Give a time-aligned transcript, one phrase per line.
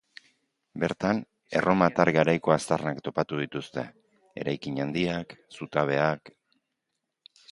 [0.83, 1.19] Bertan
[1.59, 3.83] erromatar garaiko aztarnak topatu dituzte:
[4.45, 6.33] eraikin handiak, zutabeak...